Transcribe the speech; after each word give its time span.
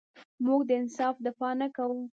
موږ 0.45 0.61
د 0.69 0.71
انصاف 0.79 1.15
دفاع 1.27 1.53
نه 1.61 1.67
کوو. 1.75 2.01